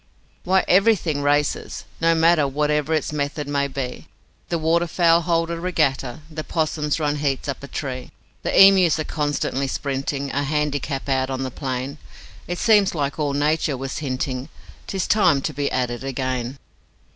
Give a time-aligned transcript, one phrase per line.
[0.45, 4.07] 'Why, EVERYTHING races, no matter Whatever its method may be:
[4.49, 8.11] The waterfowl hold a regatta; The 'possums run heats up a tree;
[8.41, 11.99] The emus are constantly sprinting A handicap out on the plain;
[12.47, 14.49] It seems like all nature was hinting,
[14.87, 16.57] 'Tis time to be at it again.